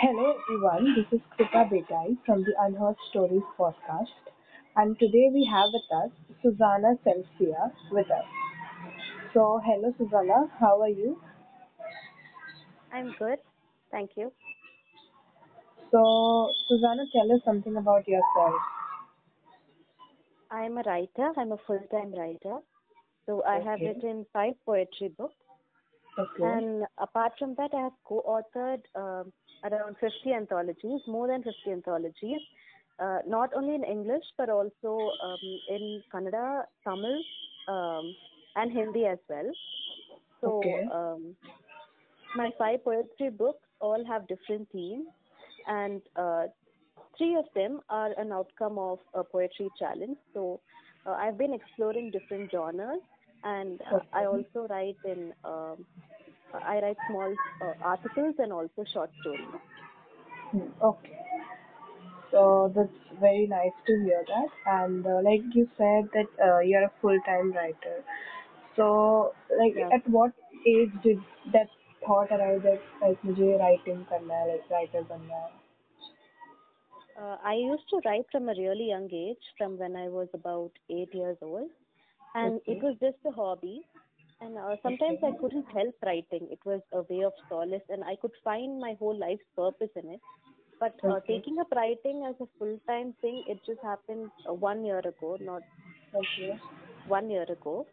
Hello 0.00 0.32
everyone, 0.40 0.94
this 0.94 1.06
is 1.12 1.20
Krita 1.34 1.68
Betai 1.70 2.16
from 2.24 2.42
the 2.44 2.54
Unheard 2.60 2.94
Stories 3.10 3.42
podcast 3.58 4.30
and 4.76 4.96
today 4.98 5.28
we 5.34 5.44
have 5.50 5.70
with 5.72 5.90
us 6.04 6.10
Susanna 6.40 6.94
Celsia 7.04 7.72
with 7.90 8.08
us. 8.10 8.24
So 9.34 9.60
hello 9.64 9.92
Susanna, 9.98 10.46
how 10.60 10.80
are 10.80 10.88
you? 10.88 11.20
I'm 12.92 13.12
good. 13.18 13.38
Thank 13.90 14.10
you. 14.16 14.32
So 15.90 16.48
Susanna, 16.68 17.04
tell 17.12 17.32
us 17.32 17.40
something 17.44 17.76
about 17.76 18.06
yourself. 18.06 18.54
I'm 20.50 20.78
a 20.78 20.82
writer. 20.82 21.32
I'm 21.36 21.52
a 21.52 21.58
full-time 21.66 22.14
writer. 22.14 22.58
So 23.26 23.42
I 23.44 23.58
have 23.60 23.80
written 23.80 24.26
five 24.32 24.54
poetry 24.64 25.08
books. 25.18 25.34
Okay. 26.18 26.44
And 26.44 26.84
apart 26.98 27.32
from 27.38 27.54
that, 27.56 27.70
I 27.74 27.82
have 27.82 27.92
co-authored 28.04 28.82
um 28.94 29.32
around 29.64 29.96
50 30.00 30.32
anthologies, 30.32 31.00
more 31.06 31.26
than 31.28 31.42
50 31.42 31.70
anthologies, 31.72 32.40
uh, 32.98 33.18
not 33.26 33.50
only 33.54 33.74
in 33.74 33.84
English 33.84 34.24
but 34.36 34.48
also 34.50 35.10
um, 35.22 35.38
in 35.68 36.02
Kannada, 36.12 36.64
Tamil, 36.84 37.22
um, 37.68 38.14
and 38.56 38.72
Hindi 38.72 39.06
as 39.06 39.18
well. 39.28 39.50
So 40.40 40.48
Okay. 40.48 40.88
um, 40.92 41.36
my 42.36 42.50
five 42.58 42.84
poetry 42.84 43.30
books 43.30 43.66
all 43.80 44.04
have 44.06 44.26
different 44.28 44.68
themes, 44.72 45.06
and 45.66 46.02
uh, 46.16 46.46
three 47.16 47.36
of 47.36 47.44
them 47.54 47.80
are 47.88 48.12
an 48.18 48.32
outcome 48.32 48.78
of 48.78 48.98
a 49.14 49.24
poetry 49.24 49.70
challenge. 49.78 50.18
So 50.34 50.60
uh, 51.06 51.12
I've 51.12 51.38
been 51.38 51.54
exploring 51.54 52.10
different 52.10 52.50
genres, 52.50 53.00
and 53.44 53.80
uh, 53.82 54.00
I 54.12 54.24
also 54.26 54.66
write 54.68 54.96
in. 55.04 55.32
Um, 56.53 56.61
I 56.65 56.79
write 56.81 56.97
small 57.05 57.35
uh, 57.61 57.73
articles 57.81 58.35
and 58.39 58.51
also 58.53 58.83
short 58.85 59.11
stories. 59.21 59.55
Hmm, 60.51 60.69
Okay. 60.81 61.19
So 62.31 62.71
that's 62.75 63.19
very 63.19 63.47
nice 63.47 63.73
to 63.87 63.93
hear 64.03 64.23
that. 64.27 64.49
And 64.65 65.05
uh, 65.05 65.21
like 65.23 65.41
you 65.53 65.67
said 65.77 66.09
that 66.13 66.27
uh, 66.43 66.59
you're 66.59 66.83
a 66.85 66.91
full-time 67.01 67.51
writer. 67.53 68.03
So 68.75 69.33
like 69.59 69.75
Yeah. 69.75 69.91
at 69.91 70.07
what 70.09 70.33
age 70.67 70.91
did 71.03 71.19
that 71.53 71.69
thought 72.05 72.31
arise 72.31 72.61
that 72.63 72.81
like 73.01 73.21
मुझे 73.25 73.57
writing 73.59 74.05
करना 74.11 74.35
है, 74.41 74.47
like 74.51 74.71
writer 74.71 75.03
बनना 75.11 75.35
है? 75.45 75.51
Uh, 77.15 77.37
I 77.43 77.53
used 77.55 77.87
to 77.89 78.01
write 78.05 78.25
from 78.31 78.49
a 78.49 78.53
really 78.55 78.87
young 78.89 79.09
age, 79.13 79.43
from 79.57 79.77
when 79.77 79.95
I 79.95 80.09
was 80.09 80.29
about 80.33 80.71
eight 80.89 81.13
years 81.13 81.37
old, 81.41 81.71
and 82.35 82.61
it 82.67 82.77
Okay. 82.77 82.83
was 82.83 82.97
just 82.99 83.17
a 83.25 83.31
hobby. 83.31 83.87
And 84.40 84.58
uh, 84.58 84.76
sometimes 84.82 85.18
I 85.22 85.32
couldn't 85.40 85.66
help 85.72 85.96
writing. 86.04 86.48
It 86.50 86.60
was 86.64 86.82
a 86.92 87.02
way 87.02 87.24
of 87.24 87.32
solace, 87.48 87.82
and 87.88 88.04
I 88.04 88.16
could 88.20 88.32
find 88.44 88.80
my 88.80 88.94
whole 88.98 89.18
life's 89.18 89.44
purpose 89.56 89.90
in 89.96 90.10
it. 90.10 90.20
But 90.80 90.96
uh, 91.08 91.20
Okay. 91.20 91.24
taking 91.28 91.58
up 91.60 91.68
writing 91.72 92.24
as 92.28 92.36
a 92.40 92.48
full-time 92.58 93.14
thing, 93.22 93.44
it 93.46 93.60
just 93.66 93.80
happened 93.82 94.32
uh, 94.48 94.54
one 94.54 94.84
year 94.84 95.00
ago, 95.00 95.38
not 95.40 95.62
Okay. 96.14 96.52
one 97.04 97.30
year 97.30 97.44
ago. 97.44 97.88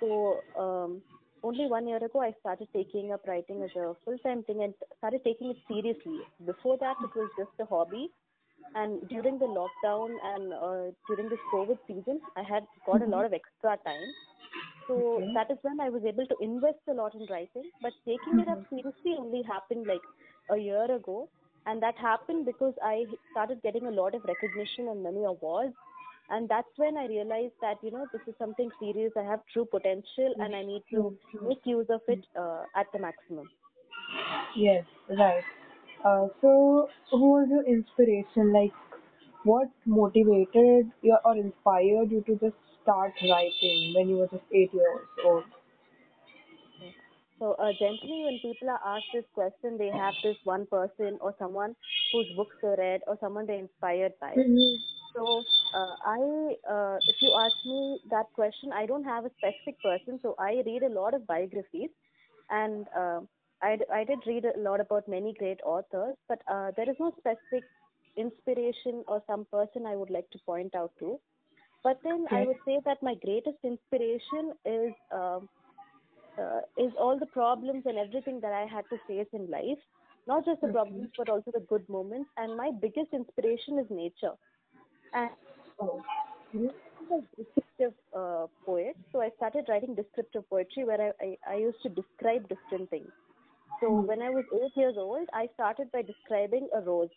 So 0.00 0.44
um, 0.58 1.02
only 1.42 1.66
one 1.68 1.88
year 1.88 2.04
ago, 2.04 2.20
I 2.22 2.32
started 2.40 2.68
taking 2.74 3.12
up 3.12 3.22
writing 3.26 3.62
as 3.62 3.70
a 3.76 3.94
full-time 4.04 4.44
thing 4.44 4.62
and 4.62 4.74
started 4.98 5.22
taking 5.24 5.50
it 5.50 5.58
seriously. 5.68 6.20
Before 6.44 6.78
that, 6.78 6.96
it 7.02 7.14
was 7.16 7.30
just 7.38 7.52
a 7.60 7.66
hobby. 7.66 8.10
And 8.74 9.08
during 9.08 9.38
the 9.38 9.46
lockdown 9.46 10.16
and 10.22 10.52
uh, 10.52 10.92
during 11.08 11.30
this 11.30 11.40
COVID 11.52 11.78
season, 11.86 12.22
I 12.36 12.42
had 12.42 12.66
got 12.86 13.02
a 13.02 13.06
lot 13.06 13.26
of 13.26 13.32
extra 13.32 13.78
time. 13.84 14.14
So 14.86 15.22
Okay. 15.22 15.32
that 15.34 15.50
is 15.50 15.58
when 15.62 15.80
I 15.80 15.88
was 15.90 16.04
able 16.04 16.26
to 16.26 16.36
invest 16.40 16.80
a 16.88 16.92
lot 16.94 17.14
in 17.14 17.26
writing. 17.30 17.70
But 17.80 17.94
taking 18.06 18.38
it 18.40 18.48
up 18.48 18.60
seriously 18.70 19.14
only 19.18 19.42
happened 19.42 19.86
like 19.86 20.02
a 20.50 20.56
year 20.58 20.90
ago. 20.90 21.28
And 21.66 21.82
that 21.82 21.98
happened 21.98 22.46
because 22.46 22.74
I 22.82 23.06
started 23.30 23.62
getting 23.62 23.86
a 23.86 23.90
lot 23.90 24.14
of 24.14 24.24
recognition 24.24 24.88
and 24.88 25.02
many 25.02 25.24
awards. 25.24 25.74
And 26.28 26.48
that's 26.48 26.76
when 26.76 26.96
I 26.96 27.06
realized 27.06 27.54
that, 27.60 27.78
you 27.82 27.90
know, 27.90 28.08
this 28.12 28.22
is 28.26 28.34
something 28.38 28.70
serious. 28.78 29.12
I 29.16 29.22
have 29.24 29.40
true 29.52 29.66
potential 29.66 30.34
and 30.40 30.54
I 30.56 30.62
need 30.62 30.82
to 30.94 31.04
True, 31.04 31.18
true. 31.30 31.40
make 31.48 31.60
use 31.64 31.86
of 31.90 32.00
it 32.08 32.24
uh, 32.38 32.64
at 32.76 32.86
the 32.92 32.98
maximum. 32.98 33.50
Yes, 34.56 34.84
right. 35.08 35.44
Uh, 36.04 36.28
so 36.40 36.88
who 37.10 37.30
was 37.32 37.48
your 37.50 37.64
inspiration? 37.64 38.52
Like 38.52 38.72
what 39.44 39.68
motivated 39.86 40.90
you 41.02 41.18
or 41.24 41.36
inspired 41.36 42.10
you 42.10 42.22
to 42.26 42.36
just 42.36 42.56
start 42.82 43.12
writing 43.22 43.94
when 43.94 44.08
you 44.08 44.16
were 44.16 44.28
just 44.28 44.44
eight 44.52 44.72
years 44.72 45.06
old? 45.24 45.44
So 47.38 47.52
uh, 47.54 47.72
generally, 47.78 48.22
when 48.24 48.38
people 48.52 48.70
are 48.70 48.80
asked 48.96 49.10
this 49.12 49.24
question, 49.34 49.76
they 49.76 49.88
have 49.88 50.14
this 50.22 50.36
one 50.44 50.66
person 50.66 51.18
or 51.20 51.34
someone 51.38 51.74
whose 52.12 52.26
books 52.36 52.54
they 52.62 52.74
read 52.78 53.00
or 53.08 53.18
someone 53.20 53.46
they're 53.46 53.58
inspired 53.58 54.12
by. 54.20 54.32
So 55.16 55.42
uh, 55.74 55.94
I, 56.06 56.18
uh, 56.70 56.98
if 57.08 57.16
you 57.20 57.34
ask 57.36 57.54
me 57.66 58.00
that 58.10 58.26
question, 58.34 58.72
I 58.72 58.86
don't 58.86 59.04
have 59.04 59.24
a 59.24 59.30
specific 59.38 59.76
person. 59.82 60.20
So 60.22 60.36
I 60.38 60.62
read 60.64 60.82
a 60.84 60.88
lot 60.88 61.14
of 61.14 61.26
biographies, 61.26 61.90
and 62.48 62.86
uh, 62.96 63.20
I 63.60 64.04
did 64.04 64.18
read 64.26 64.44
a 64.44 64.58
lot 64.58 64.80
about 64.80 65.08
many 65.08 65.34
great 65.38 65.60
authors, 65.64 66.16
but 66.28 66.40
uh, 66.50 66.70
there 66.76 66.88
is 66.88 66.96
no 67.00 67.12
specific 67.18 67.64
inspiration 68.16 69.04
or 69.08 69.22
some 69.26 69.46
person 69.50 69.86
I 69.86 69.96
would 69.96 70.10
like 70.10 70.30
to 70.30 70.38
point 70.46 70.74
out 70.74 70.92
to. 71.00 71.18
But 71.84 71.98
then 72.04 72.26
I 72.30 72.44
would 72.44 72.58
say 72.64 72.80
that 72.84 73.02
my 73.02 73.14
greatest 73.24 73.58
inspiration 73.64 74.52
is 74.64 74.92
um, 75.12 75.48
uh, 76.38 76.60
is 76.78 76.92
all 76.98 77.18
the 77.18 77.26
problems 77.26 77.82
and 77.86 77.98
everything 77.98 78.40
that 78.40 78.52
I 78.52 78.66
had 78.66 78.84
to 78.90 78.98
face 79.06 79.26
in 79.32 79.50
life. 79.50 79.78
Not 80.26 80.44
just 80.44 80.60
the 80.60 80.68
problems, 80.68 81.08
but 81.18 81.28
also 81.28 81.50
the 81.52 81.60
good 81.68 81.88
moments. 81.88 82.30
And 82.36 82.56
my 82.56 82.70
biggest 82.80 83.12
inspiration 83.12 83.78
is 83.78 83.86
nature. 83.90 84.34
And 85.12 85.30
Oh. 85.80 86.02
I'm 86.54 86.70
a 87.10 87.20
descriptive 87.36 87.94
uh, 88.16 88.46
poet, 88.64 88.96
so 89.10 89.20
I 89.20 89.30
started 89.36 89.64
writing 89.68 89.94
descriptive 89.94 90.48
poetry 90.48 90.84
where 90.84 91.00
I, 91.00 91.24
I, 91.24 91.54
I 91.54 91.56
used 91.56 91.82
to 91.82 91.88
describe 91.88 92.48
different 92.48 92.90
things. 92.90 93.08
So 93.80 93.90
when 93.90 94.22
I 94.22 94.30
was 94.30 94.44
eight 94.54 94.80
years 94.80 94.94
old, 94.96 95.28
I 95.32 95.48
started 95.54 95.90
by 95.92 96.02
describing 96.02 96.68
a 96.74 96.80
rose. 96.80 97.08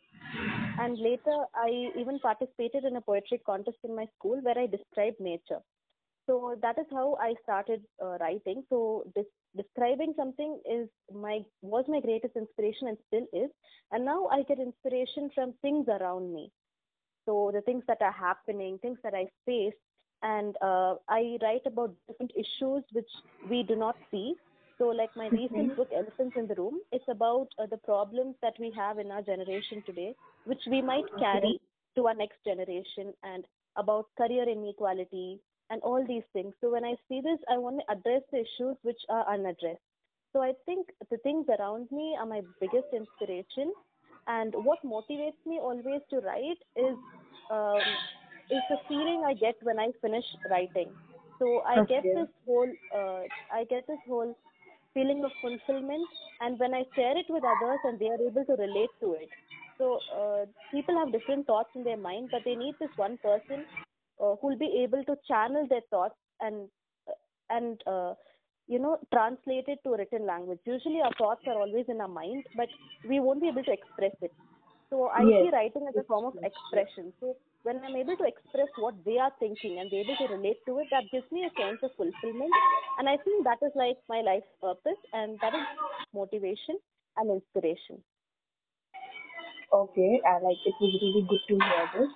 And 0.78 0.98
later, 1.00 1.46
I 1.56 1.92
even 1.98 2.20
participated 2.20 2.84
in 2.84 2.96
a 2.96 3.02
poetry 3.02 3.42
contest 3.46 3.78
in 3.84 3.96
my 3.96 4.08
school 4.18 4.40
where 4.42 4.58
I 4.58 4.68
described 4.68 5.20
nature. 5.20 5.62
So 6.28 6.56
that 6.62 6.78
is 6.80 6.86
how 6.92 7.18
I 7.22 7.36
started 7.44 7.84
uh, 8.04 8.18
writing. 8.20 8.64
So 8.70 9.04
this, 9.16 9.26
describing 9.56 10.14
something 10.18 10.60
is 10.70 10.90
my 11.14 11.42
was 11.62 11.86
my 11.88 12.00
greatest 12.00 12.36
inspiration 12.36 12.88
and 12.88 12.98
still 13.08 13.28
is. 13.32 13.52
And 13.92 14.06
now 14.06 14.26
I 14.28 14.42
get 14.44 14.60
inspiration 14.60 15.30
from 15.36 15.54
things 15.62 15.88
around 15.88 16.34
me. 16.34 16.52
So 17.26 17.52
the 17.54 17.62
things 17.62 17.84
that 17.88 18.02
are 18.02 18.12
happening, 18.12 18.80
things 18.80 18.98
that 19.04 19.14
I 19.14 19.28
face, 19.46 19.74
and 20.24 20.56
uh, 20.62 20.96
I 21.08 21.38
write 21.42 21.66
about 21.66 21.94
different 22.08 22.32
issues 22.36 22.84
which 22.92 23.10
we 23.50 23.64
do 23.64 23.76
not 23.76 23.96
see. 24.10 24.34
So 24.78 24.88
like 24.88 25.16
my 25.16 25.30
recent 25.30 25.76
book, 25.78 25.90
Elephants 25.96 26.36
in 26.38 26.48
the 26.48 26.56
Room, 26.56 26.80
it's 26.92 27.08
about 27.08 27.48
uh, 27.58 27.66
the 27.70 27.78
problems 27.78 28.36
that 28.42 28.56
we 28.60 28.74
have 28.76 29.00
in 29.00 29.10
our 29.10 29.22
generation 29.22 29.82
today, 29.86 30.16
which 30.46 30.62
we 30.70 30.82
might 30.82 31.06
carry 31.18 31.60
to 31.96 32.08
our 32.08 32.14
next 32.14 32.44
generation, 32.46 33.14
and 33.24 33.46
about 33.78 34.08
career 34.18 34.48
inequality 34.50 35.40
and 35.70 35.82
all 35.82 36.06
these 36.06 36.24
things. 36.34 36.54
So 36.62 36.72
when 36.72 36.84
I 36.84 36.96
see 37.08 37.22
this, 37.22 37.40
I 37.50 37.58
want 37.58 37.80
to 37.80 37.92
address 37.92 38.22
the 38.32 38.40
issues 38.40 38.76
which 38.84 39.00
are 39.10 39.28
unaddressed. 39.34 39.80
So 40.34 40.42
I 40.42 40.52
think 40.66 40.88
the 41.10 41.18
things 41.18 41.46
around 41.58 41.88
me 41.92 42.16
are 42.20 42.26
my 42.26 42.42
biggest 42.60 42.88
inspiration, 42.94 43.72
and 44.28 44.54
what 44.66 44.80
motivates 44.84 45.40
me 45.46 45.60
always 45.60 46.02
to 46.10 46.18
write 46.20 46.60
is 46.76 46.98
um, 47.50 47.80
is 48.52 48.62
the 48.70 48.78
feeling 48.90 49.24
I 49.26 49.34
get 49.34 49.56
when 49.64 49.80
I 49.80 49.92
finish 50.02 50.26
writing. 50.52 50.92
So 51.40 51.62
I 51.66 51.86
get 51.86 52.04
this 52.04 52.28
whole 52.46 52.72
uh, 52.94 53.22
I 53.54 53.64
get 53.70 53.88
this 53.88 54.00
whole 54.08 54.36
feeling 54.96 55.24
of 55.24 55.32
fulfillment, 55.42 56.08
and 56.42 56.58
when 56.58 56.74
I 56.74 56.84
share 56.96 57.16
it 57.18 57.28
with 57.30 57.44
others 57.44 57.80
and 57.84 58.00
they 58.00 58.08
are 58.08 58.28
able 58.28 58.46
to 58.46 58.54
relate 58.54 58.90
to 59.02 59.14
it. 59.14 59.30
So 59.78 60.00
uh, 60.18 60.46
people 60.72 60.98
have 60.98 61.12
different 61.12 61.46
thoughts 61.46 61.70
in 61.76 61.84
their 61.84 61.98
mind, 61.98 62.30
but 62.32 62.42
they 62.46 62.56
need 62.56 62.76
this 62.80 62.90
one 62.96 63.18
person 63.18 63.66
uh, 64.20 64.36
who 64.42 64.48
will 64.48 64.58
be 64.58 64.82
able 64.84 65.04
to 65.04 65.16
channel 65.28 65.68
their 65.70 65.86
thoughts 65.92 66.16
and 66.40 66.70
and 67.50 67.82
uh, 67.86 68.14
you 68.68 68.80
know 68.80 68.98
translate 69.14 69.66
it 69.68 69.80
to 69.84 69.92
written 69.92 70.26
language. 70.26 70.60
Usually 70.66 71.02
our 71.04 71.14
thoughts 71.18 71.42
are 71.46 71.60
always 71.60 71.86
in 71.90 72.02
our 72.02 72.08
mind, 72.08 72.46
but 72.56 72.70
we 73.08 73.20
won't 73.20 73.42
be 73.42 73.50
able 73.50 73.64
to 73.64 73.74
express 73.74 74.16
it. 74.22 74.32
So 74.96 75.10
I 75.10 75.24
Yes, 75.28 75.44
see 75.44 75.50
writing 75.52 75.88
as 75.90 75.96
a 75.98 76.04
form 76.08 76.24
of 76.24 76.36
expression. 76.42 77.12
So 77.20 77.36
when 77.64 77.84
I'm 77.84 77.98
able 77.98 78.16
to 78.16 78.24
express 78.24 78.70
what 78.80 78.96
they 79.04 79.18
are 79.18 79.32
thinking 79.40 79.80
and 79.80 79.92
they're 79.92 80.08
able 80.08 80.16
to 80.16 80.34
relate 80.34 80.60
to 80.68 80.80
it, 80.80 80.88
that 80.92 81.12
gives 81.12 81.30
me 81.34 81.44
a 81.44 81.52
sense 81.60 81.80
of 81.84 81.92
fulfillment. 81.98 82.54
And 82.98 83.10
I 83.10 83.18
think 83.18 83.44
that 83.44 83.60
is 83.62 83.74
like 83.76 83.98
my 84.08 84.22
life 84.22 84.48
purpose 84.62 85.00
and 85.12 85.38
that 85.42 85.54
is 85.54 85.68
motivation 86.14 86.80
and 87.18 87.30
inspiration. 87.30 88.00
Okay, 89.74 90.22
I 90.26 90.40
like 90.40 90.64
it 90.66 90.76
was 90.80 90.96
really 91.04 91.28
good 91.28 91.44
to 91.50 91.56
hear 91.60 91.86
this. 92.00 92.12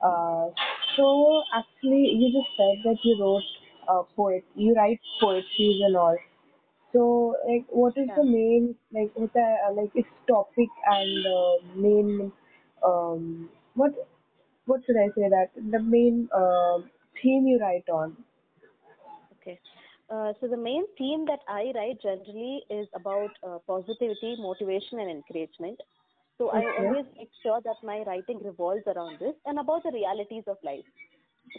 Uh, 0.00 0.50
so 0.94 1.42
actually, 1.52 2.14
you 2.14 2.30
just 2.30 2.54
said 2.56 2.78
that 2.84 2.98
you 3.02 3.18
wrote 3.18 3.42
uh, 3.88 4.02
poet, 4.14 4.44
you 4.54 4.72
write 4.76 5.00
poetries 5.20 5.82
and 5.82 5.96
all. 5.96 6.16
So, 6.94 7.36
like, 7.48 7.66
what 7.70 7.98
is 7.98 8.08
Yeah. 8.08 8.16
the 8.16 8.24
main, 8.24 8.76
like, 8.92 9.12
what 9.16 9.34
the, 9.34 9.56
uh, 9.68 9.74
like, 9.74 9.92
its 9.96 10.08
topic 10.28 10.70
and 10.86 11.26
uh, 11.26 11.56
main, 11.76 12.32
um, 12.84 13.50
what, 13.74 13.92
what 14.66 14.82
should 14.86 14.96
I 14.96 15.08
say 15.16 15.28
that 15.30 15.50
the 15.56 15.80
main 15.82 16.28
uh, 16.34 16.78
theme 17.22 17.46
you 17.48 17.58
write 17.60 17.88
on? 17.90 18.16
Okay. 19.34 19.58
Uh, 20.10 20.32
so 20.40 20.48
the 20.48 20.56
main 20.56 20.84
theme 20.98 21.24
that 21.26 21.40
I 21.48 21.72
write 21.74 22.00
generally 22.02 22.62
is 22.70 22.88
about 22.94 23.32
uh, 23.46 23.58
positivity, 23.66 24.36
motivation, 24.38 25.00
and 25.00 25.10
encouragement. 25.10 25.80
So 26.38 26.50
I 26.50 26.70
always 26.76 27.06
make 27.16 27.30
sure 27.42 27.60
that 27.64 27.76
my 27.82 28.02
writing 28.06 28.40
revolves 28.44 28.82
around 28.86 29.18
this 29.20 29.34
and 29.46 29.58
about 29.58 29.84
the 29.84 29.92
realities 29.92 30.44
of 30.46 30.58
life. 30.64 30.84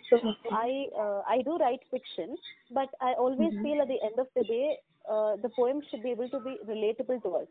So 0.09 0.19
I 0.51 0.87
uh, 0.97 1.21
I 1.27 1.41
do 1.43 1.57
write 1.57 1.81
fiction, 1.91 2.37
but 2.71 2.89
I 3.01 3.13
always 3.13 3.53
Mhm. 3.53 3.61
feel 3.61 3.81
at 3.81 3.87
the 3.87 4.01
end 4.03 4.19
of 4.19 4.27
the 4.35 4.43
day, 4.43 4.77
uh, 5.09 5.35
the 5.41 5.49
poem 5.49 5.81
should 5.89 6.03
be 6.03 6.11
able 6.11 6.29
to 6.29 6.39
be 6.39 6.57
relatable 6.67 7.21
to 7.23 7.35
us. 7.37 7.47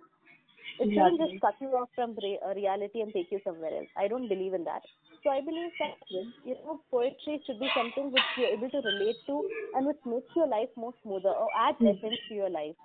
It 0.81 0.91
shouldn't 0.95 1.19
just 1.21 1.41
cut 1.41 1.55
you 1.61 1.69
off 1.77 1.91
from 1.95 2.17
re- 2.23 2.41
uh, 2.45 2.55
reality 2.55 3.01
and 3.01 3.13
take 3.13 3.31
you 3.31 3.41
somewhere 3.45 3.75
else. 3.77 3.89
I 3.97 4.09
don't 4.09 4.29
believe 4.29 4.55
in 4.55 4.65
that. 4.65 4.83
So 5.25 5.31
I 5.31 5.41
believe 5.41 5.73
that 5.81 5.97
you 6.45 6.55
know 6.65 6.81
poetry 6.91 7.43
should 7.47 7.61
be 7.61 7.69
something 7.77 8.13
which 8.13 8.29
you're 8.39 8.49
able 8.57 8.71
to 8.71 8.79
relate 8.79 9.17
to 9.27 9.45
and 9.75 9.87
which 9.87 10.01
makes 10.07 10.29
your 10.37 10.49
life 10.49 10.71
more 10.77 10.95
smoother 11.03 11.31
or 11.31 11.49
adds 11.57 11.79
Hmm. 11.79 11.87
essence 11.87 12.19
to 12.29 12.35
your 12.35 12.51
life. 12.51 12.77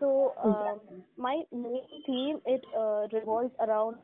So 0.00 0.34
um, 0.42 0.80
Exactly. 0.80 1.04
my 1.16 1.42
main 1.52 1.82
theme 2.06 2.40
it 2.46 2.64
uh, 2.76 3.08
revolves 3.12 3.54
around 3.60 3.96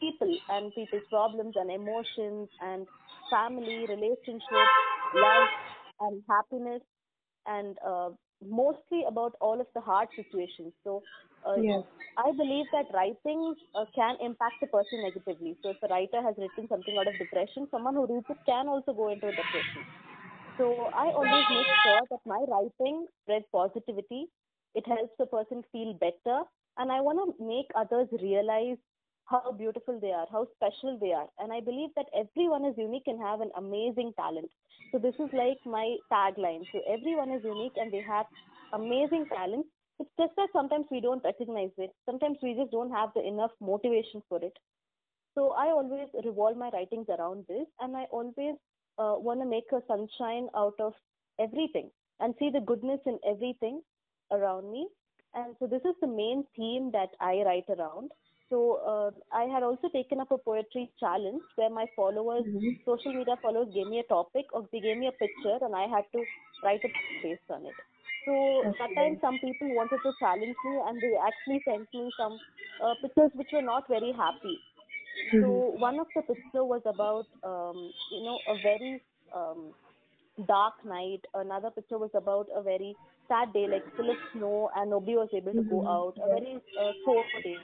people 0.00 0.36
and 0.48 0.74
people's 0.74 1.02
problems 1.10 1.54
and 1.56 1.70
emotions 1.70 2.48
and 2.60 2.86
family, 3.30 3.86
relationships, 3.88 4.74
love 5.14 5.48
and 6.00 6.22
happiness 6.28 6.82
and 7.46 7.76
uh, 7.86 8.10
mostly 8.42 9.04
about 9.08 9.34
all 9.40 9.60
of 9.60 9.66
the 9.74 9.80
hard 9.80 10.08
situations. 10.16 10.72
So 10.84 11.04
uh, 11.44 11.58
Yes. 11.58 11.84
I 12.16 12.32
believe 12.32 12.66
that 12.72 12.86
writing 12.92 13.54
uh, 13.74 13.86
can 13.94 14.16
impact 14.20 14.62
a 14.62 14.66
person 14.66 15.02
negatively. 15.02 15.58
So 15.62 15.70
if 15.70 15.78
a 15.82 15.88
writer 15.88 16.22
has 16.22 16.34
written 16.38 16.68
something 16.68 16.96
out 16.98 17.08
of 17.08 17.18
depression, 17.18 17.68
someone 17.70 17.94
who 17.94 18.06
reads 18.06 18.26
it 18.28 18.38
can 18.46 18.68
also 18.68 18.92
go 18.92 19.08
into 19.10 19.28
a 19.28 19.32
depression. 19.32 19.86
So 20.56 20.90
I 20.94 21.06
always 21.12 21.46
make 21.50 21.66
sure 21.82 22.06
that 22.10 22.20
my 22.26 22.44
writing 22.48 23.06
spreads 23.22 23.46
positivity. 23.52 24.26
It 24.74 24.86
helps 24.86 25.14
the 25.18 25.26
person 25.26 25.64
feel 25.72 25.94
better, 25.94 26.44
and 26.76 26.92
I 26.92 27.00
want 27.00 27.18
to 27.38 27.44
make 27.44 27.66
others 27.74 28.08
realize 28.22 28.78
how 29.30 29.52
beautiful 29.56 29.98
they 30.00 30.10
are, 30.10 30.26
how 30.30 30.46
special 30.56 30.98
they 31.00 31.12
are. 31.12 31.28
And 31.38 31.52
I 31.52 31.60
believe 31.60 31.90
that 31.96 32.06
everyone 32.14 32.64
is 32.64 32.74
unique 32.76 33.06
and 33.06 33.20
have 33.22 33.40
an 33.40 33.50
amazing 33.56 34.12
talent. 34.16 34.50
So 34.92 34.98
this 34.98 35.14
is 35.20 35.30
like 35.32 35.58
my 35.64 35.96
tagline. 36.12 36.64
So 36.72 36.80
everyone 36.88 37.30
is 37.30 37.44
unique 37.44 37.74
and 37.76 37.92
they 37.92 38.02
have 38.02 38.26
amazing 38.72 39.26
talent. 39.32 39.66
It's 40.00 40.10
just 40.18 40.32
that 40.36 40.48
sometimes 40.52 40.86
we 40.90 41.00
don't 41.00 41.22
recognize 41.24 41.70
it. 41.78 41.90
Sometimes 42.06 42.38
we 42.42 42.54
just 42.54 42.72
don't 42.72 42.90
have 42.90 43.10
the 43.14 43.26
enough 43.26 43.52
motivation 43.60 44.22
for 44.28 44.42
it. 44.42 44.56
So 45.34 45.50
I 45.52 45.66
always 45.66 46.08
revolve 46.24 46.56
my 46.56 46.70
writings 46.70 47.06
around 47.08 47.44
this, 47.48 47.66
and 47.80 47.96
I 47.96 48.04
always 48.10 48.56
uh, 48.98 49.14
want 49.16 49.40
to 49.40 49.46
make 49.46 49.70
a 49.72 49.80
sunshine 49.86 50.48
out 50.56 50.74
of 50.80 50.92
everything 51.38 51.90
and 52.18 52.34
see 52.38 52.50
the 52.50 52.60
goodness 52.60 53.00
in 53.06 53.18
everything 53.28 53.80
around 54.32 54.70
me. 54.72 54.88
And 55.34 55.54
so 55.58 55.66
this 55.66 55.82
is 55.84 55.94
the 56.00 56.08
main 56.08 56.44
theme 56.56 56.90
that 56.92 57.10
I 57.20 57.42
write 57.46 57.68
around. 57.68 58.10
So 58.50 58.58
uh, 58.92 59.10
I 59.36 59.44
had 59.44 59.62
also 59.62 59.88
taken 59.88 60.20
up 60.20 60.30
a 60.32 60.38
poetry 60.38 60.92
challenge 61.00 61.42
where 61.56 61.70
my 61.70 61.86
followers, 61.96 62.44
Mhm. 62.44 62.80
social 62.84 63.14
media 63.14 63.36
followers, 63.42 63.68
gave 63.74 63.86
me 63.86 64.00
a 64.00 64.04
topic 64.04 64.46
or 64.52 64.68
they 64.72 64.80
gave 64.80 64.98
me 64.98 65.08
a 65.08 65.12
picture, 65.12 65.58
and 65.62 65.74
I 65.74 65.86
had 65.88 66.04
to 66.12 66.24
write 66.64 66.84
a 66.84 66.88
based 67.22 67.48
on 67.50 67.66
it. 67.66 67.74
So 68.26 68.64
that 68.78 68.90
time, 68.96 69.18
some 69.22 69.38
people 69.40 69.74
wanted 69.74 70.00
to 70.04 70.12
challenge 70.20 70.56
me, 70.64 70.74
and 70.86 71.00
they 71.00 71.14
actually 71.16 71.62
sent 71.64 71.88
me 71.94 72.10
some 72.18 72.38
uh, 72.84 72.94
pictures 73.02 73.30
which 73.34 73.48
were 73.52 73.62
not 73.62 73.88
very 73.88 74.12
happy 74.12 74.58
Mhm. 75.32 75.62
so 75.62 75.72
one 75.78 75.98
of 76.00 76.06
the 76.14 76.22
picture 76.22 76.64
was 76.64 76.82
about 76.86 77.26
um, 77.44 77.92
you 78.12 78.22
know 78.24 78.38
a 78.48 78.54
very 78.62 79.02
um, 79.34 79.74
dark 80.46 80.74
night. 80.84 81.20
Another 81.34 81.70
picture 81.70 81.98
was 81.98 82.10
about 82.14 82.48
a 82.54 82.62
very 82.62 82.96
sad 83.28 83.52
day, 83.52 83.66
like 83.68 83.84
full 83.96 84.10
of 84.10 84.16
snow, 84.32 84.70
and 84.76 84.90
nobody 84.90 85.14
was 85.16 85.28
able 85.34 85.54
to 85.54 85.62
go 85.62 85.82
Mhm. 85.82 85.88
out. 85.88 86.14
A 86.24 86.28
very 86.28 86.56
uh, 86.80 86.92
cold 87.04 87.26
day. 87.44 87.56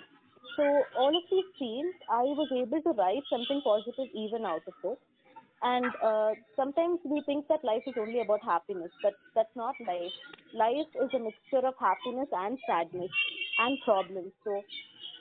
So 0.56 0.84
all 0.98 1.16
of 1.16 1.24
these 1.30 1.46
scenes, 1.58 1.94
I 2.10 2.22
was 2.24 2.48
able 2.52 2.82
to 2.82 2.90
write 2.98 3.24
something 3.30 3.62
positive 3.64 4.08
even 4.14 4.44
out 4.44 4.62
of 4.66 4.74
it. 4.84 4.98
And 5.62 5.94
uh, 6.04 6.34
sometimes 6.56 7.00
we 7.04 7.22
think 7.26 7.48
that 7.48 7.64
life 7.64 7.82
is 7.86 7.94
only 7.98 8.20
about 8.20 8.44
happiness, 8.44 8.90
but 9.02 9.14
that's 9.34 9.54
not 9.56 9.76
life. 9.80 10.12
Life 10.54 10.90
is 11.02 11.10
a 11.14 11.18
mixture 11.20 11.66
of 11.66 11.74
happiness 11.80 12.28
and 12.32 12.58
sadness 12.66 13.10
and 13.58 13.78
problems. 13.84 14.32
So 14.44 14.62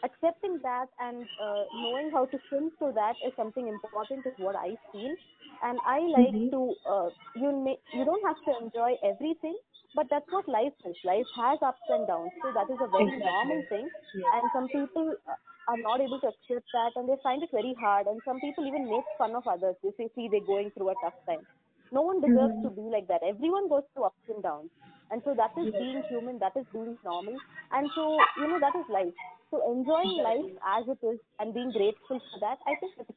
accepting 0.03 0.59
that 0.63 0.87
and 0.99 1.25
uh, 1.41 1.65
knowing 1.73 2.11
how 2.13 2.25
to 2.27 2.37
swim 2.49 2.71
through 2.77 2.93
that 2.93 3.15
is 3.25 3.33
something 3.37 3.67
important 3.67 4.25
is 4.25 4.33
what 4.37 4.55
i 4.55 4.75
feel 4.91 5.15
and 5.63 5.79
i 5.85 5.99
like 5.99 6.35
Mhm. 6.35 6.51
to 6.51 6.75
uh, 6.89 7.09
you 7.35 7.51
may 7.65 7.77
you 7.93 8.05
don't 8.05 8.25
have 8.27 8.39
to 8.47 8.53
enjoy 8.65 8.91
everything 9.03 9.57
but 9.95 10.07
that's 10.11 10.29
what 10.31 10.47
life 10.47 10.73
is. 10.85 10.95
Life 11.05 11.27
has 11.37 11.59
ups 11.63 11.81
and 11.89 12.07
downs 12.07 12.31
so 12.43 12.51
that 12.53 12.69
is 12.73 12.79
a 12.81 12.91
very 12.91 13.11
normal 13.19 13.63
thing. 13.69 13.89
And 14.33 14.51
some 14.53 14.69
people 14.69 15.15
uh, 15.27 15.35
are 15.67 15.77
not 15.77 16.01
able 16.01 16.19
to 16.21 16.27
accept 16.29 16.67
that 16.73 16.93
and 16.97 17.09
they 17.09 17.17
find 17.23 17.43
it 17.43 17.49
very 17.53 17.75
hard. 17.79 18.07
And 18.07 18.21
some 18.25 18.41
people 18.41 18.67
even 18.67 18.89
make 18.89 19.05
fun 19.17 19.35
of 19.35 19.47
others. 19.47 19.75
They 19.83 19.91
say 19.97 20.09
see 20.15 20.29
they're 20.29 20.45
going 20.45 20.71
through 20.71 20.91
a 20.91 20.95
tough 21.01 21.17
time. 21.29 21.47
No 21.91 22.01
one 22.03 22.21
deserves 22.21 22.55
to 22.63 22.69
Mhm. 22.69 22.75
be 22.75 22.83
like 22.91 23.07
that. 23.09 23.23
Everyone 23.23 23.69
goes 23.69 23.83
through 23.93 24.05
ups 24.05 24.27
and 24.29 24.43
downs. 24.43 24.71
And 25.11 25.21
so 25.25 25.35
that 25.35 25.53
is 25.57 25.69
being 25.77 26.03
human 26.09 26.39
that 26.39 26.53
is 26.57 26.65
being 26.73 26.97
normal. 27.03 27.37
And 27.71 27.89
so 27.95 28.17
you 28.37 28.47
know 28.47 28.59
that 28.59 28.75
is 28.75 28.85
life. 28.89 29.13
So 29.51 29.61
enjoying 29.71 30.17
life 30.23 30.49
as 30.65 30.85
it 30.89 30.99
is 31.05 31.19
and 31.39 31.53
being 31.53 31.71
grateful 31.71 32.19
for 32.31 32.39
that, 32.41 32.59
I 32.67 32.75
think 32.79 32.93
it 32.99 33.07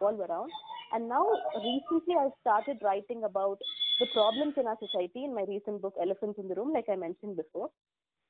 revolve 0.00 0.20
around. 0.20 0.50
And 0.92 1.08
now 1.08 1.24
recently 1.54 2.14
I've 2.18 2.32
started 2.40 2.78
writing 2.82 3.24
about 3.24 3.58
the 4.00 4.06
problems 4.12 4.54
in 4.56 4.66
our 4.66 4.78
society 4.80 5.24
in 5.24 5.34
my 5.34 5.44
recent 5.48 5.80
book 5.82 5.94
Elephants 6.00 6.38
in 6.38 6.48
the 6.48 6.54
Room, 6.54 6.72
like 6.72 6.88
I 6.90 6.96
mentioned 6.96 7.36
before. 7.36 7.70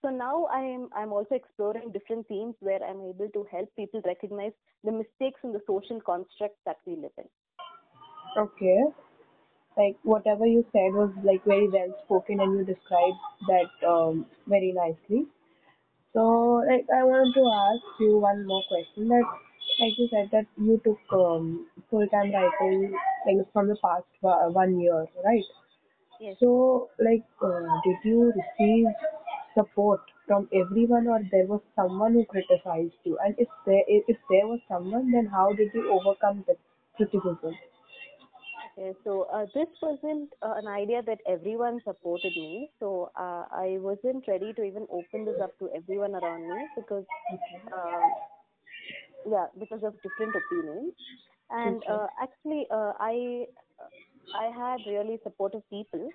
So 0.03 0.11
now 0.11 0.47
I'm 0.49 0.89
I'm 0.95 1.13
also 1.13 1.35
exploring 1.35 1.93
different 1.93 2.27
themes 2.29 2.55
where 2.61 2.83
I'm 2.83 3.03
able 3.03 3.29
to 3.33 3.47
help 3.51 3.69
people 3.77 4.03
recognize 4.05 4.53
the 4.83 4.93
mistakes 4.93 5.41
in 5.45 5.53
the 5.53 5.61
social 5.67 6.01
construct 6.01 6.57
that 6.67 6.79
we 6.87 6.97
live 6.97 7.13
in. 7.19 7.29
Okay. 8.37 8.81
Like 9.77 9.97
whatever 10.03 10.47
you 10.47 10.65
said 10.73 10.93
was 10.93 11.13
like 11.23 11.45
very 11.45 11.69
well 11.69 11.95
spoken, 12.05 12.41
and 12.41 12.59
you 12.59 12.65
described 12.65 13.21
that 13.49 13.87
um, 13.87 14.27
very 14.47 14.73
nicely. 14.73 15.27
So, 16.13 16.65
like, 16.67 16.87
I 16.91 17.05
wanted 17.05 17.35
to 17.39 17.47
ask 17.47 18.01
you 18.01 18.19
one 18.19 18.45
more 18.45 18.63
question. 18.69 19.09
That, 19.09 19.23
like 19.81 19.99
you 19.99 20.09
said, 20.11 20.29
that 20.33 20.47
you 20.57 20.81
took 20.85 21.01
um, 21.13 21.67
full-time 21.91 22.33
writing 22.33 22.93
like 23.27 23.53
from 23.53 23.69
the 23.69 23.77
past 23.83 24.05
one 24.21 24.81
year, 24.81 25.07
right? 25.25 25.45
Yes. 26.21 26.37
So, 26.39 26.91
like, 26.99 27.25
uh, 27.43 27.61
did 27.85 27.97
you 28.05 28.33
receive 28.37 28.87
support 29.55 30.01
from 30.27 30.49
everyone, 30.55 31.09
or 31.09 31.21
there 31.31 31.47
was 31.47 31.61
someone 31.75 32.13
who 32.13 32.25
criticized 32.27 32.95
you? 33.05 33.19
And 33.25 33.35
if 33.39 33.49
there 33.67 33.83
if 33.89 34.17
there 34.29 34.47
was 34.47 34.61
someone, 34.69 35.11
then 35.11 35.27
how 35.27 35.53
did 35.53 35.71
you 35.75 35.91
overcome 35.91 36.45
the 36.47 36.57
criticism? 36.97 37.55
Okay, 38.79 38.93
so 39.05 39.27
uh, 39.33 39.47
this 39.55 39.69
wasn't 39.83 40.33
uh, 40.43 40.55
an 40.57 40.69
idea 40.69 41.03
that 41.03 41.19
everyone 41.29 41.81
supported 41.85 42.33
me. 42.37 42.71
So 42.79 43.11
uh, 43.17 43.45
I 43.51 43.79
wasn't 43.81 44.29
ready 44.29 44.53
to 44.53 44.63
even 44.63 44.87
open 44.91 45.25
this 45.25 45.41
up 45.43 45.59
to 45.59 45.69
everyone 45.75 46.15
around 46.15 46.49
me 46.49 46.67
because 46.77 47.05
um, 47.73 48.11
yeah 49.27 49.47
because 49.59 49.83
of 49.85 49.95
different 50.03 50.35
opinions. 50.37 50.95
And 51.51 51.83
Okay. 51.83 51.93
uh, 51.93 52.07
actually 52.23 52.67
uh, 52.71 52.93
i 53.01 53.47
i 54.35 54.47
had 54.57 54.87
really 54.87 55.19
supportive 55.25 55.63
people 55.71 56.13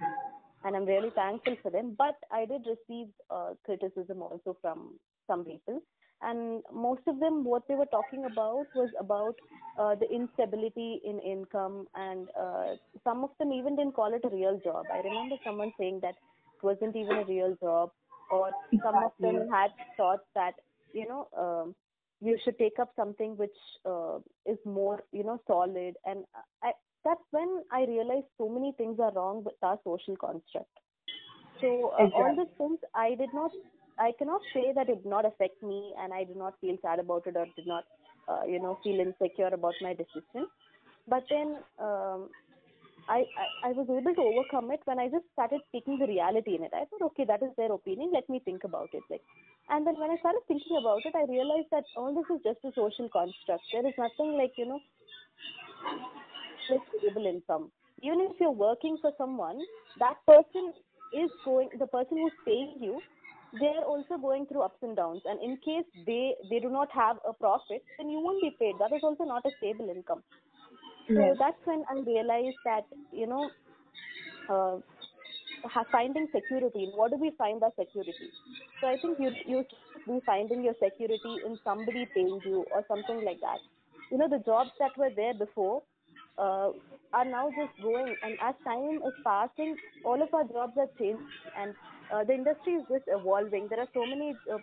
and 0.63 0.75
i'm 0.75 0.85
really 0.85 1.11
thankful 1.15 1.55
for 1.61 1.71
them 1.71 1.95
but 1.97 2.15
i 2.31 2.45
did 2.45 2.63
receive 2.73 3.07
uh, 3.29 3.53
criticism 3.65 4.21
also 4.21 4.57
from 4.61 4.99
some 5.27 5.45
people. 5.45 5.81
And 6.21 6.63
most 6.73 7.01
of 7.07 7.19
them 7.19 7.43
what 7.45 7.63
they 7.67 7.75
were 7.75 7.87
talking 7.87 8.25
about 8.25 8.67
was 8.73 8.89
about 8.99 9.35
uh, 9.77 9.95
the 9.95 10.09
instability 10.11 11.01
in 11.03 11.19
income 11.19 11.87
and 11.95 12.29
uh, 12.39 12.75
some 13.03 13.23
of 13.23 13.31
them 13.39 13.51
even 13.53 13.75
didn't 13.75 13.93
call 13.95 14.13
it 14.13 14.25
a 14.25 14.29
real 14.35 14.59
job. 14.63 14.87
I 14.91 14.99
remember 14.99 15.37
someone 15.43 15.73
saying 15.79 15.99
that 16.03 16.15
it 16.55 16.63
wasn't 16.63 16.95
even 16.95 17.17
a 17.19 17.25
real 17.25 17.55
job 17.61 17.91
or 18.29 18.51
some 18.83 19.03
of 19.03 19.11
them 19.21 19.41
had 19.51 19.71
thought 19.97 20.21
that 20.35 20.55
you 20.93 21.07
know 21.07 21.27
um, 21.37 21.75
you 22.25 22.37
should 22.43 22.57
take 22.59 22.79
up 22.79 22.91
something 22.95 23.37
which 23.37 23.59
uh, 23.85 24.19
is 24.45 24.59
more 24.65 25.03
you 25.13 25.23
know 25.23 25.39
solid. 25.47 25.95
And 26.05 26.25
I, 26.63 26.71
that's 27.05 27.27
when 27.31 27.63
i 27.71 27.85
realized 27.85 28.27
so 28.37 28.49
many 28.49 28.73
things 28.77 28.99
are 28.99 29.13
wrong 29.13 29.43
with 29.43 29.55
our 29.63 29.79
social 29.83 30.15
construct. 30.17 30.71
So 31.61 31.93
uh, 31.99 32.07
all 32.19 32.35
Exactly. 32.35 32.37
these 32.37 32.53
things 32.57 32.79
i 32.95 33.15
did 33.15 33.33
not 33.33 33.51
i 33.99 34.11
cannot 34.19 34.41
say 34.53 34.73
that 34.75 34.89
it 34.89 35.03
did 35.03 35.11
not 35.15 35.25
affect 35.25 35.61
me 35.63 35.93
and 36.01 36.13
i 36.13 36.23
did 36.23 36.37
not 36.37 36.59
feel 36.61 36.77
sad 36.81 36.99
about 36.99 37.27
it 37.27 37.37
or 37.37 37.45
did 37.55 37.67
not 37.67 37.85
uh, 38.29 38.43
you 38.47 38.59
know 38.59 38.77
feel 38.83 38.99
insecure 38.99 39.53
about 39.53 39.75
my 39.81 39.93
decision. 39.93 40.47
But 41.07 41.25
then 41.29 41.57
um, 41.79 42.29
I, 43.07 43.23
I, 43.63 43.71
was 43.73 43.85
able 43.85 44.15
to 44.15 44.21
overcome 44.21 44.71
it 44.71 44.81
when 44.85 44.99
I 44.99 45.09
just 45.09 45.25
started 45.33 45.61
taking 45.71 45.99
the 45.99 46.07
reality 46.07 46.55
in 46.55 46.63
it. 46.63 46.73
I 46.73 46.85
thought, 46.89 47.05
okay, 47.13 47.25
that 47.25 47.43
is 47.43 47.51
their 47.55 47.71
opinion. 47.71 48.11
Let 48.13 48.27
me 48.29 48.41
think 48.43 48.63
about 48.63 48.89
it. 48.93 49.03
Like, 49.09 49.21
and 49.69 49.85
then 49.85 49.99
when 49.99 50.09
I 50.09 50.17
started 50.17 50.41
thinking 50.47 50.77
about 50.79 51.05
it, 51.05 51.13
I 51.13 51.29
realized 51.29 51.69
that 51.71 51.85
all 51.95 52.13
this 52.13 52.25
is 52.33 52.41
just 52.41 52.65
a 52.65 52.73
social 52.73 53.09
construct. 53.09 53.61
There 53.71 53.85
is 53.85 53.93
nothing 53.97 54.37
like 54.37 54.53
you 54.57 54.65
know, 54.65 54.79
stable 56.65 57.25
income. 57.25 57.71
Even 58.01 58.21
if 58.21 58.39
you're 58.39 58.51
working 58.51 58.97
for 59.01 59.11
someone, 59.17 59.59
that 59.99 60.17
person 60.25 60.73
is 61.13 61.29
going. 61.43 61.69
The 61.77 61.87
person 61.87 62.17
who's 62.17 62.37
paying 62.43 62.75
you, 62.81 63.01
they're 63.59 63.85
also 63.85 64.17
going 64.17 64.45
through 64.47 64.61
ups 64.61 64.81
and 64.81 64.95
downs. 64.95 65.21
And 65.25 65.41
in 65.41 65.57
case 65.57 65.85
they 66.05 66.33
they 66.49 66.59
do 66.59 66.69
not 66.69 66.89
have 66.91 67.17
a 67.27 67.33
profit, 67.33 67.83
then 67.97 68.09
you 68.09 68.19
won't 68.19 68.41
be 68.41 68.55
paid. 68.59 68.75
That 68.79 68.95
is 68.95 69.03
also 69.03 69.23
not 69.23 69.45
a 69.45 69.51
stable 69.57 69.89
income. 69.89 70.23
So 71.13 71.35
that's 71.39 71.57
when 71.65 71.83
I 71.89 71.95
realized 71.99 72.57
that, 72.65 72.85
you 73.11 73.27
know, 73.27 73.49
uh, 74.49 74.79
finding 75.91 76.27
security. 76.33 76.91
What 76.93 77.11
do 77.11 77.17
we 77.17 77.31
find 77.37 77.63
our 77.63 77.71
security? 77.79 78.31
So 78.81 78.87
I 78.87 78.97
think 79.01 79.19
you 79.19 79.31
you 79.45 79.65
be 80.07 80.19
finding 80.25 80.63
your 80.63 80.75
security 80.81 81.33
in 81.45 81.57
somebody 81.63 82.05
paying 82.13 82.39
you 82.45 82.65
or 82.73 82.83
something 82.87 83.23
like 83.25 83.39
that. 83.41 83.59
You 84.11 84.17
know, 84.17 84.29
the 84.29 84.39
jobs 84.45 84.71
that 84.79 84.97
were 84.97 85.09
there 85.15 85.33
before 85.33 85.83
uh, 86.37 86.71
are 87.13 87.25
now 87.25 87.49
just 87.49 87.81
going, 87.81 88.15
and 88.21 88.37
as 88.41 88.55
time 88.63 89.01
is 89.09 89.13
passing, 89.23 89.75
all 90.03 90.21
of 90.21 90.33
our 90.33 90.43
jobs 90.43 90.73
are 90.77 90.89
changing, 90.99 91.27
and 91.57 91.75
uh, 92.13 92.23
the 92.23 92.33
industry 92.33 92.73
is 92.73 92.85
just 92.91 93.05
evolving. 93.07 93.67
There 93.69 93.79
are 93.79 93.89
so 93.93 94.05
many 94.05 94.33
uh, 94.51 94.59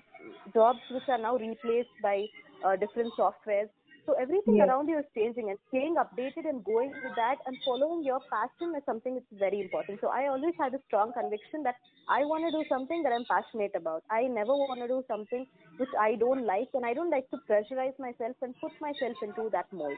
jobs 0.55 0.81
which 0.91 1.09
are 1.09 1.19
now 1.19 1.37
replaced 1.37 1.97
by 2.03 2.27
uh, 2.65 2.77
different 2.77 3.13
softwares. 3.19 3.71
So 4.07 4.15
everything 4.21 4.59
around 4.61 4.89
you 4.89 4.99
is 4.99 5.05
changing 5.15 5.51
and 5.51 5.59
staying 5.69 5.95
updated 5.95 6.49
and 6.49 6.65
going 6.65 6.91
with 6.91 7.15
that 7.17 7.37
and 7.47 7.57
following 7.65 8.03
your 8.05 8.21
passion 8.33 8.75
is 8.77 8.83
something 8.85 9.15
that's 9.15 9.39
very 9.39 9.61
important. 9.61 10.01
So 10.01 10.09
I 10.09 10.27
always 10.27 10.55
had 10.59 10.75
a 10.75 10.81
strong 10.87 11.13
conviction 11.13 11.63
that 11.63 11.77
I 12.09 12.25
want 12.25 12.45
to 12.45 12.51
do 12.51 12.65
something 12.69 13.03
that 13.05 13.13
I'm 13.13 13.25
passionate 13.31 13.73
about. 13.77 14.03
I 14.11 14.23
never 14.25 14.55
want 14.55 14.81
to 14.81 14.89
do 14.89 15.05
something 15.07 15.47
which 15.79 15.89
I 16.01 16.17
don't 16.17 16.45
like 16.47 16.69
and 16.75 16.85
I 16.85 16.95
don't 16.95 17.11
like 17.11 17.31
to 17.31 17.39
pressurize 17.49 17.97
myself 17.99 18.35
and 18.43 18.59
put 18.61 18.73
myself 18.81 19.15
into 19.23 19.49
that 19.53 19.73
mold. 19.73 19.97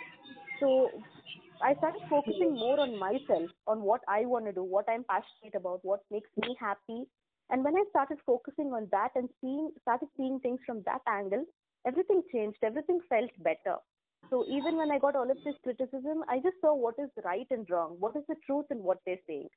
So 0.61 0.91
I 1.63 1.75
started 1.77 2.03
focusing 2.11 2.53
more 2.53 2.79
on 2.81 2.99
myself, 2.99 3.51
on 3.67 3.83
what 3.83 4.03
I 4.09 4.27
want 4.27 4.45
to 4.47 4.53
do, 4.53 4.63
what 4.65 4.85
I'm 4.89 5.05
passionate 5.05 5.55
about, 5.57 5.81
what 5.83 6.01
makes 6.11 6.29
me 6.37 6.55
happy. 6.61 7.05
And 7.51 7.65
when 7.65 7.75
I 7.77 7.85
started 7.91 8.19
focusing 8.27 8.73
on 8.73 8.89
that 8.93 9.11
and 9.15 9.29
seeing, 9.41 9.71
started 9.83 10.09
seeing 10.17 10.41
things 10.41 10.61
from 10.67 10.83
that 10.85 11.01
angle, 11.09 11.45
everything 11.87 12.23
changed. 12.33 12.59
Everything 12.63 13.01
felt 13.09 13.31
better. 13.39 13.79
So 14.31 14.45
even 14.49 14.77
when 14.77 14.91
I 14.91 14.99
got 14.99 15.17
all 15.17 15.31
of 15.31 15.37
this 15.45 15.55
criticism, 15.63 16.25
I 16.29 16.39
just 16.39 16.57
saw 16.61 16.75
what 16.75 16.95
is 16.99 17.11
right 17.25 17.47
and 17.51 17.69
wrong, 17.71 17.97
what 17.99 18.17
is 18.17 18.25
the 18.29 18.37
truth 18.47 18.67
in 18.71 18.79
what 18.79 18.99
they're 19.07 19.19
saying. 19.27 19.49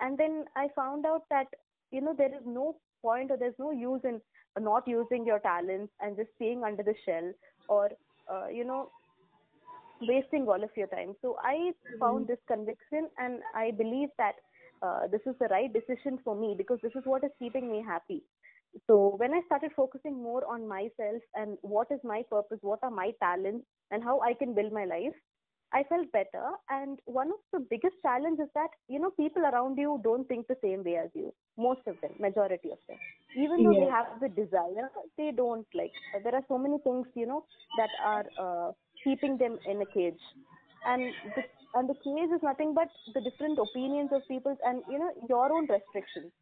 And 0.00 0.18
then 0.18 0.44
I 0.56 0.68
found 0.74 1.06
out 1.06 1.22
that, 1.30 1.46
you 1.90 2.00
know, 2.00 2.14
there 2.16 2.34
is 2.34 2.42
no 2.44 2.76
point 3.02 3.30
or 3.30 3.36
there's 3.36 3.58
no 3.58 3.70
use 3.70 4.00
in 4.04 4.20
not 4.58 4.86
using 4.86 5.26
your 5.26 5.38
talents 5.40 5.92
and 6.00 6.16
just 6.16 6.30
staying 6.36 6.64
under 6.64 6.82
the 6.82 6.94
shell 7.04 7.32
or, 7.68 7.90
uh, 8.32 8.48
you 8.48 8.64
know, 8.64 8.90
wasting 10.00 10.46
all 10.48 10.62
of 10.62 10.70
your 10.76 10.86
time. 10.88 11.14
So 11.22 11.36
I 11.42 11.72
found 12.00 12.26
this 12.26 12.38
conviction 12.48 13.08
and 13.18 13.40
I 13.54 13.70
believe 13.70 14.08
that 14.18 14.34
uh, 14.82 15.06
this 15.10 15.20
is 15.26 15.34
the 15.40 15.48
right 15.48 15.72
decision 15.72 16.18
for 16.24 16.34
me 16.34 16.54
because 16.56 16.78
this 16.82 16.92
is 16.94 17.02
what 17.04 17.24
is 17.24 17.30
keeping 17.38 17.70
me 17.70 17.82
happy. 17.86 18.22
So 18.86 19.14
when 19.18 19.32
I 19.32 19.40
started 19.46 19.70
focusing 19.76 20.20
more 20.20 20.44
on 20.46 20.66
myself 20.66 21.22
and 21.34 21.56
what 21.62 21.88
is 21.90 22.00
my 22.02 22.22
purpose, 22.28 22.58
what 22.62 22.80
are 22.82 22.90
my 22.90 23.12
talents, 23.22 23.64
and 23.90 24.02
how 24.04 24.20
I 24.20 24.34
can 24.34 24.54
build 24.54 24.72
my 24.72 24.84
life, 24.84 25.14
I 25.72 25.82
felt 25.84 26.10
better. 26.12 26.52
And 26.68 27.00
one 27.04 27.30
of 27.30 27.40
the 27.52 27.60
biggest 27.60 27.96
challenges 28.02 28.46
is 28.46 28.52
that 28.54 28.70
you 28.88 28.98
know 29.00 29.10
people 29.10 29.42
around 29.42 29.76
you 29.78 30.00
don't 30.04 30.26
think 30.28 30.46
the 30.46 30.58
same 30.62 30.84
way 30.84 30.96
as 30.96 31.10
you. 31.14 31.34
Most 31.56 31.86
of 31.86 32.00
them, 32.00 32.12
majority 32.18 32.70
of 32.70 32.78
them, 32.88 32.98
even 33.34 33.62
though 33.62 33.74
they 33.74 33.86
have 33.86 34.20
the 34.20 34.28
desire, 34.28 34.90
they 35.18 35.32
don't 35.32 35.66
like. 35.74 35.94
There 36.22 36.34
are 36.34 36.44
so 36.48 36.58
many 36.58 36.78
things 36.78 37.06
you 37.14 37.26
know 37.26 37.46
that 37.74 37.90
are 37.98 38.24
uh, 38.38 38.72
keeping 39.02 39.36
them 39.38 39.58
in 39.66 39.82
a 39.82 39.86
cage, 39.86 40.20
and 40.84 41.14
the 41.34 41.42
and 41.74 41.88
the 41.88 41.94
cage 41.94 42.30
is 42.34 42.42
nothing 42.42 42.72
but 42.74 42.88
the 43.14 43.20
different 43.20 43.58
opinions 43.58 44.10
of 44.12 44.26
people 44.28 44.56
and 44.64 44.82
you 44.86 44.98
know 44.98 45.10
your 45.28 45.52
own 45.52 45.66
restrictions. 45.66 46.32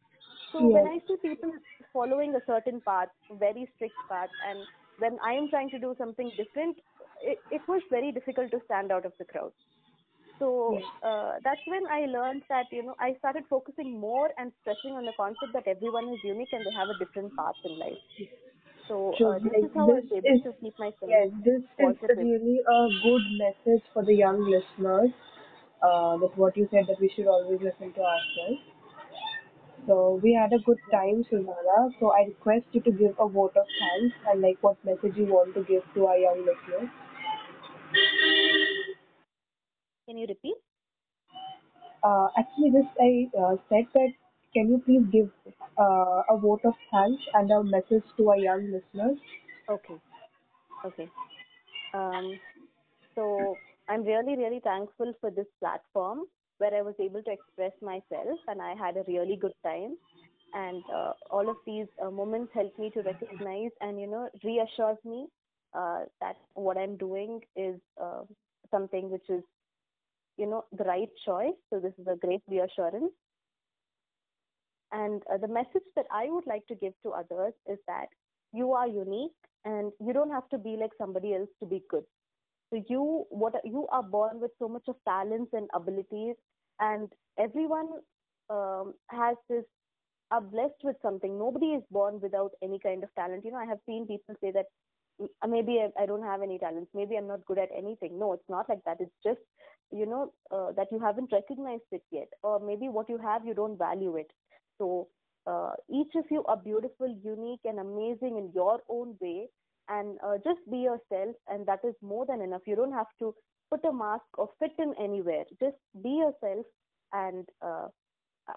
So 0.51 0.67
when 0.67 0.85
I 0.85 0.99
see 1.07 1.17
people 1.21 1.51
following 1.91 2.35
a 2.35 2.41
certain 2.45 2.81
path, 2.81 3.09
very 3.31 3.67
strict 3.75 3.95
path, 4.07 4.29
and 4.45 4.67
when 4.97 5.17
I 5.25 5.33
am 5.33 5.49
trying 5.49 5.71
to 5.71 5.79
do 5.79 5.95
something 5.97 6.31
different, 6.37 6.77
it, 7.23 7.39
it 7.51 7.63
was 7.67 7.81
very 7.89 8.11
difficult 8.13 8.51
to 8.51 8.61
stand 8.65 8.91
out 8.91 9.05
of 9.05 9.13
the 9.19 9.25
crowd. 9.25 9.53
So 10.39 10.83
uh, 11.03 11.33
that's 11.43 11.61
when 11.65 11.83
I 11.87 12.05
learned 12.05 12.43
that 12.49 12.67
you 12.71 12.83
know 12.83 12.95
I 12.99 13.15
started 13.19 13.45
focusing 13.49 13.99
more 13.99 14.31
and 14.37 14.51
stressing 14.61 14.93
on 14.93 15.05
the 15.05 15.13
concept 15.13 15.53
that 15.53 15.67
everyone 15.67 16.09
is 16.09 16.19
unique 16.23 16.53
and 16.53 16.65
they 16.65 16.73
have 16.77 16.89
a 16.89 16.95
different 16.95 17.35
path 17.35 17.55
in 17.65 17.79
life. 17.79 18.03
So 18.87 19.19
So 19.19 19.25
uh, 19.25 19.39
this 19.39 19.53
like 19.53 19.61
is 19.61 19.71
how 19.75 19.91
I 19.91 19.99
was 19.99 20.03
able 20.11 20.35
is 20.35 20.41
to 20.43 20.53
keep 20.61 20.77
myself 20.79 21.15
yes, 21.15 21.29
this 21.45 21.63
is 21.79 21.95
positive. 22.01 22.17
really 22.17 22.59
a 22.67 22.89
good 23.03 23.23
message 23.37 23.83
for 23.93 24.03
the 24.03 24.13
young 24.13 24.41
listeners. 24.49 25.11
Uh, 25.81 26.17
that 26.17 26.37
what 26.37 26.55
you 26.57 26.67
said 26.71 26.85
that 26.87 26.99
we 26.99 27.09
should 27.15 27.27
always 27.27 27.61
listen 27.61 27.93
to 27.93 28.01
ourselves. 28.01 28.61
So 29.85 30.19
we 30.23 30.33
had 30.33 30.51
a 30.53 30.59
good 30.59 30.79
time, 30.91 31.23
Susanna. 31.29 31.89
So 31.99 32.11
I 32.11 32.23
request 32.23 32.65
you 32.71 32.81
to 32.81 32.91
give 32.91 33.15
a 33.19 33.27
vote 33.27 33.55
of 33.57 33.67
thanks 33.79 34.15
and 34.27 34.41
like 34.41 34.57
what 34.61 34.83
message 34.85 35.15
you 35.17 35.25
want 35.25 35.53
to 35.55 35.63
give 35.63 35.83
to 35.93 36.05
our 36.07 36.17
young 36.17 36.39
listeners. 36.45 36.89
Can 40.07 40.17
you 40.17 40.25
repeat? 40.27 40.55
Uh, 42.03 42.27
actually, 42.37 42.71
this 42.71 42.85
I 42.99 43.29
uh, 43.39 43.55
said 43.69 43.85
that 43.93 44.09
can 44.53 44.69
you 44.69 44.81
please 44.85 45.05
give 45.11 45.29
uh, 45.77 46.23
a 46.29 46.37
vote 46.37 46.61
of 46.65 46.73
thanks 46.91 47.23
and 47.33 47.49
a 47.51 47.63
message 47.63 48.03
to 48.17 48.29
our 48.29 48.37
young 48.37 48.71
listeners? 48.71 49.17
Okay. 49.69 49.99
Okay. 50.85 51.09
Um, 51.93 52.39
So 53.15 53.57
I'm 53.89 54.03
really, 54.03 54.35
really 54.37 54.59
thankful 54.63 55.13
for 55.21 55.31
this 55.31 55.47
platform 55.59 56.25
where 56.57 56.73
I 56.75 56.81
was 56.81 56.95
able 56.99 57.21
to 57.23 57.31
express 57.31 57.73
myself 57.81 58.39
and 58.47 58.61
I 58.61 58.75
had 58.75 58.97
a 58.97 59.03
really 59.07 59.37
good 59.37 59.53
time. 59.63 59.97
And 60.53 60.83
uh, 60.93 61.13
all 61.31 61.49
of 61.49 61.57
these 61.65 61.87
uh, 62.01 62.11
moments 62.11 62.51
helped 62.53 62.77
me 62.79 62.89
to 62.91 63.01
recognize 63.01 63.71
and, 63.81 63.99
you 63.99 64.07
know, 64.07 64.29
reassures 64.43 64.97
me 65.03 65.27
uh, 65.75 66.01
that 66.21 66.37
what 66.53 66.77
I'm 66.77 66.97
doing 66.97 67.41
is 67.55 67.79
uh, 68.01 68.21
something 68.71 69.09
which 69.09 69.29
is, 69.29 69.43
you 70.37 70.45
know, 70.47 70.65
the 70.71 70.83
right 70.83 71.09
choice. 71.25 71.55
So 71.69 71.79
this 71.79 71.93
is 71.99 72.07
a 72.07 72.15
great 72.15 72.41
reassurance. 72.49 73.11
And 74.91 75.21
uh, 75.31 75.37
the 75.37 75.47
message 75.47 75.83
that 75.95 76.05
I 76.11 76.29
would 76.29 76.45
like 76.45 76.65
to 76.67 76.75
give 76.75 76.93
to 77.03 77.11
others 77.11 77.53
is 77.67 77.77
that 77.87 78.07
you 78.53 78.73
are 78.73 78.87
unique 78.87 79.31
and 79.65 79.91
you 79.99 80.13
don't 80.13 80.31
have 80.31 80.47
to 80.49 80.57
be 80.57 80.75
like 80.79 80.91
somebody 80.97 81.33
else 81.33 81.49
to 81.59 81.65
be 81.65 81.81
good. 81.89 82.03
So 82.69 82.81
you, 82.89 83.25
what 83.29 83.53
you 83.63 83.87
are 83.91 84.03
born 84.03 84.39
with 84.39 84.51
so 84.59 84.67
much 84.67 84.83
of 84.87 84.95
talents 85.05 85.51
and 85.53 85.69
abilities, 85.73 86.35
and 86.79 87.09
everyone 87.37 87.89
um, 88.49 88.93
has 89.09 89.37
this 89.49 89.63
are 90.31 90.41
blessed 90.41 90.83
with 90.83 90.95
something. 91.01 91.37
Nobody 91.37 91.67
is 91.67 91.83
born 91.91 92.19
without 92.21 92.51
any 92.63 92.79
kind 92.79 93.03
of 93.03 93.09
talent. 93.15 93.45
You 93.45 93.51
know, 93.51 93.57
I 93.57 93.65
have 93.65 93.79
seen 93.85 94.07
people 94.07 94.35
say 94.41 94.51
that 94.51 94.65
"Mm, 94.65 94.82
maybe 95.47 95.79
I, 95.79 96.03
I 96.03 96.05
don't 96.05 96.23
have 96.23 96.41
any 96.41 96.59
talents, 96.59 96.91
maybe 96.93 97.15
I'm 97.17 97.27
not 97.27 97.45
good 97.45 97.59
at 97.59 97.69
anything. 97.77 98.19
No, 98.19 98.33
it's 98.33 98.49
not 98.49 98.67
like 98.69 98.83
that. 98.85 98.97
It's 98.99 99.11
just 99.23 99.39
you 99.91 100.05
know 100.05 100.33
uh, 100.51 100.71
that 100.73 100.87
you 100.91 100.99
haven't 100.99 101.31
recognized 101.31 101.89
it 101.91 102.03
yet, 102.11 102.29
or 102.43 102.59
maybe 102.59 102.89
what 102.89 103.09
you 103.09 103.17
have 103.17 103.45
you 103.45 103.53
don't 103.53 103.77
value 103.77 104.17
it. 104.17 104.31
So 104.77 105.07
uh, 105.45 105.71
each 105.89 106.15
of 106.15 106.25
you 106.31 106.43
are 106.45 106.57
beautiful, 106.57 107.07
unique, 107.23 107.61
and 107.65 107.79
amazing 107.79 108.37
in 108.37 108.51
your 108.55 108.79
own 108.89 109.15
way 109.21 109.49
and 109.89 110.17
uh, 110.23 110.35
just 110.43 110.59
be 110.71 110.77
yourself 110.77 111.35
and 111.47 111.65
that 111.65 111.79
is 111.83 111.95
more 112.01 112.25
than 112.25 112.41
enough 112.41 112.61
you 112.65 112.75
don't 112.75 112.93
have 112.93 113.11
to 113.19 113.33
put 113.69 113.83
a 113.85 113.93
mask 113.93 114.23
or 114.37 114.49
fit 114.59 114.71
in 114.79 114.93
anywhere 115.01 115.43
just 115.59 115.75
be 116.01 116.09
yourself 116.09 116.65
and 117.11 117.47
uh, 117.61 117.87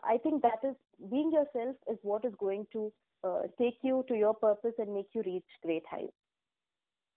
i 0.04 0.16
think 0.22 0.42
that 0.42 0.60
is 0.68 0.76
being 1.10 1.32
yourself 1.32 1.74
is 1.90 1.98
what 2.02 2.24
is 2.24 2.32
going 2.38 2.66
to 2.72 2.92
uh, 3.24 3.42
take 3.58 3.78
you 3.82 4.04
to 4.08 4.14
your 4.14 4.34
purpose 4.34 4.74
and 4.78 4.92
make 4.92 5.08
you 5.14 5.22
reach 5.26 5.44
great 5.64 5.82
heights 5.90 6.12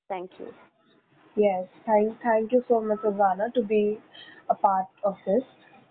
thank 0.10 0.39
you 0.39 0.56
Yes, 1.36 1.68
thank 1.86 2.20
thank 2.22 2.51
you 2.51 2.63
so 2.68 2.82
much, 2.82 3.00
Ivana, 3.01 3.54
to 3.56 3.63
be 3.63 4.00
a 4.50 4.56
part 4.56 4.88
of 5.04 5.18
this, 5.25 5.44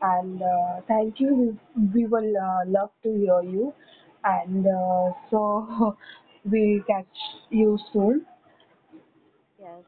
and 0.02 0.42
uh, 0.42 0.80
thank 0.88 1.20
you. 1.20 1.34
We, 1.76 1.88
we 1.94 2.06
will 2.06 2.32
uh, 2.36 2.64
love 2.66 2.90
to 3.04 3.10
hear 3.14 3.42
you, 3.42 3.74
and 4.24 4.66
uh, 4.66 5.12
so 5.30 5.96
we'll 6.44 6.82
catch 6.84 7.18
you 7.50 7.78
soon. 7.92 8.26
yes 9.58 9.84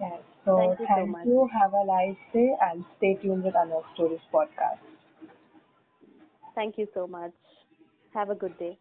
Yes. 0.00 0.22
So 0.44 0.54
thank 0.56 0.78
you 0.78 0.88
so 0.94 1.06
thank 1.06 1.08
much 1.08 1.28
you. 1.28 1.48
Have 1.52 1.74
a 1.74 1.84
nice 1.84 2.16
day, 2.32 2.56
and 2.60 2.84
stay 2.96 3.14
tuned 3.14 3.44
with 3.44 3.54
Unheard 3.56 3.84
Stories 3.94 4.20
podcast. 4.32 4.78
thank 6.54 6.78
you 6.78 6.86
so 6.94 7.06
much 7.06 7.32
have 8.14 8.30
a 8.30 8.34
good 8.34 8.56
day 8.58 8.78